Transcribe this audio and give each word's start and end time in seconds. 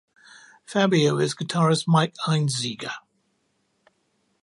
'Fabio' 0.65 1.19
is 1.19 1.35
guitarist 1.35 1.83
Mike 1.87 2.15
Einziger. 2.25 2.89